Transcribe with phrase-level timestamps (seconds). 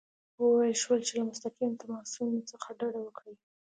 [0.41, 3.33] وویل شول چې له مستقیم تماسونو څخه ډډه وکړي.